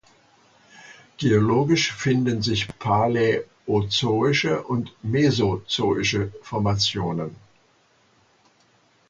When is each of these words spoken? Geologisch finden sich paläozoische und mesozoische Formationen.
Geologisch 1.17 1.93
finden 1.93 2.41
sich 2.41 2.67
paläozoische 2.79 4.63
und 4.63 4.95
mesozoische 5.03 6.33
Formationen. 6.41 7.35